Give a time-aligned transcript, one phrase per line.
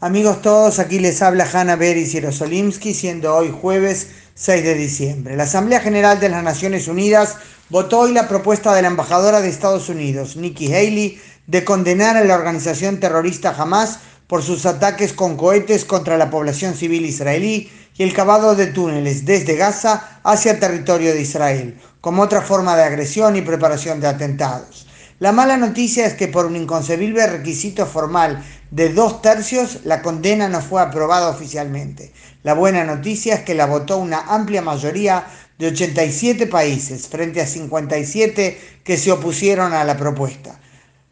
[0.00, 5.36] Amigos todos, aquí les habla Hanna Beris Yerosolimsky, siendo hoy jueves 6 de diciembre.
[5.36, 7.34] La Asamblea General de las Naciones Unidas
[7.68, 12.22] votó hoy la propuesta de la embajadora de Estados Unidos, Nikki Haley, de condenar a
[12.22, 13.98] la organización terrorista Hamas
[14.28, 19.24] por sus ataques con cohetes contra la población civil israelí y el cavado de túneles
[19.24, 24.88] desde Gaza hacia territorio de Israel, como otra forma de agresión y preparación de atentados.
[25.20, 30.48] La mala noticia es que por un inconcebible requisito formal de dos tercios, la condena
[30.48, 32.12] no fue aprobada oficialmente.
[32.42, 35.26] La buena noticia es que la votó una amplia mayoría
[35.58, 40.60] de 87 países frente a 57 que se opusieron a la propuesta.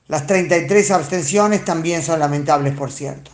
[0.07, 3.31] Las 33 abstenciones también son lamentables, por cierto.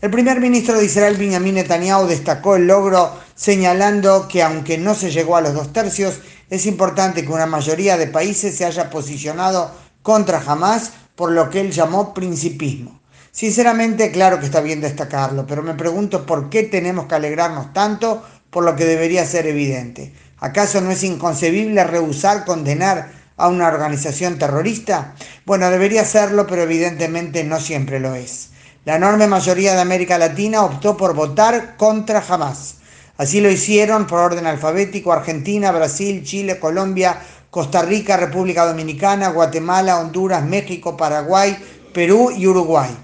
[0.00, 5.10] El primer ministro de Israel, Benjamin Netanyahu, destacó el logro señalando que aunque no se
[5.10, 9.70] llegó a los dos tercios, es importante que una mayoría de países se haya posicionado
[10.02, 13.00] contra Hamas por lo que él llamó principismo.
[13.34, 18.22] Sinceramente, claro que está bien destacarlo, pero me pregunto por qué tenemos que alegrarnos tanto
[18.48, 20.14] por lo que debería ser evidente.
[20.38, 25.16] ¿Acaso no es inconcebible rehusar condenar a una organización terrorista?
[25.46, 28.50] Bueno, debería serlo, pero evidentemente no siempre lo es.
[28.84, 32.76] La enorme mayoría de América Latina optó por votar contra Hamas.
[33.16, 37.18] Así lo hicieron por orden alfabético Argentina, Brasil, Chile, Colombia,
[37.50, 41.58] Costa Rica, República Dominicana, Guatemala, Honduras, México, Paraguay,
[41.92, 42.96] Perú y Uruguay.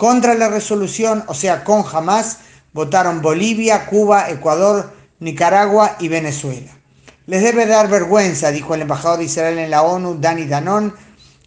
[0.00, 2.38] Contra la resolución, o sea, con Hamas,
[2.72, 6.72] votaron Bolivia, Cuba, Ecuador, Nicaragua y Venezuela.
[7.26, 10.94] Les debe dar vergüenza, dijo el embajador de Israel en la ONU, Dani Danon,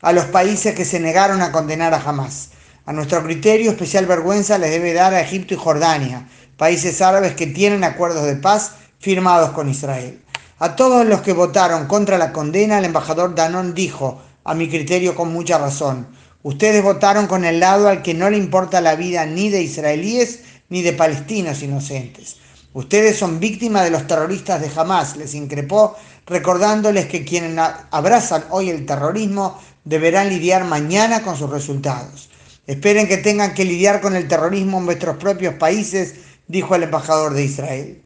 [0.03, 2.51] a los países que se negaron a condenar a Hamas.
[2.85, 7.47] A nuestro criterio, especial vergüenza les debe dar a Egipto y Jordania, países árabes que
[7.47, 10.21] tienen acuerdos de paz firmados con Israel.
[10.59, 15.15] A todos los que votaron contra la condena, el embajador Danón dijo, a mi criterio
[15.15, 16.05] con mucha razón,
[16.43, 20.41] ustedes votaron con el lado al que no le importa la vida ni de israelíes
[20.69, 22.37] ni de palestinos inocentes.
[22.73, 27.57] Ustedes son víctimas de los terroristas de Hamas, les increpó, recordándoles que quienes
[27.91, 32.29] abrazan hoy el terrorismo deberán lidiar mañana con sus resultados.
[32.65, 36.15] Esperen que tengan que lidiar con el terrorismo en vuestros propios países,
[36.47, 38.03] dijo el embajador de Israel.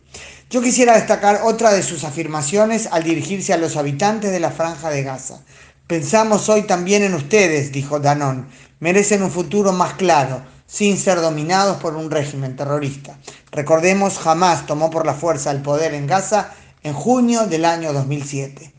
[0.49, 4.89] Yo quisiera destacar otra de sus afirmaciones al dirigirse a los habitantes de la franja
[4.89, 5.41] de Gaza.
[5.87, 8.49] Pensamos hoy también en ustedes, dijo Danón.
[8.81, 13.17] Merecen un futuro más claro, sin ser dominados por un régimen terrorista.
[13.53, 16.49] Recordemos, jamás tomó por la fuerza el poder en Gaza
[16.83, 18.73] en junio del año 2007.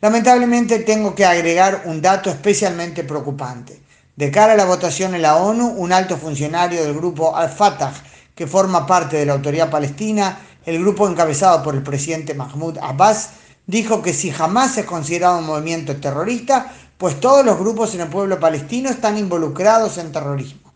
[0.00, 3.80] Lamentablemente tengo que agregar un dato especialmente preocupante.
[4.16, 7.92] De cara a la votación en la ONU, un alto funcionario del grupo Al-Fatah,
[8.34, 13.30] que forma parte de la autoridad palestina, el grupo encabezado por el presidente Mahmoud Abbas
[13.68, 18.08] dijo que si jamás es considerado un movimiento terrorista, pues todos los grupos en el
[18.08, 20.72] pueblo palestino están involucrados en terrorismo.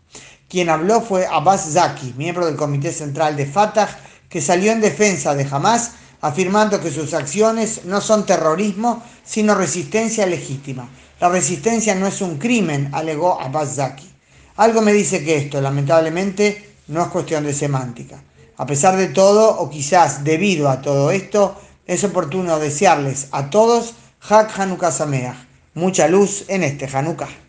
[0.47, 3.89] Quien habló fue Abbas Zaki, miembro del Comité Central de Fatah,
[4.29, 10.27] que salió en defensa de Hamas, afirmando que sus acciones no son terrorismo, sino resistencia
[10.27, 10.87] legítima.
[11.19, 14.09] La resistencia no es un crimen, alegó Abbas Zaki.
[14.57, 18.21] Algo me dice que esto, lamentablemente, no es cuestión de semántica.
[18.57, 23.93] A pesar de todo, o quizás debido a todo esto, es oportuno desearles a todos
[24.21, 25.35] Hak Hanukkah Sameach,
[25.73, 27.42] mucha luz en este Hanukkah.